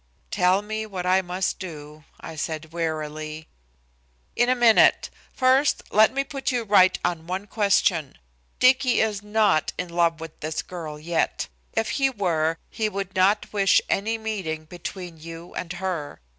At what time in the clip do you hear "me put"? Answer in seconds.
6.11-6.51